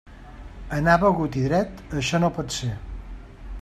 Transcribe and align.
Anar 0.77 0.95
begut 1.03 1.37
i 1.43 1.45
dret, 1.49 1.85
això 2.03 2.25
no 2.25 2.33
pot 2.39 2.57
ser. 2.61 2.75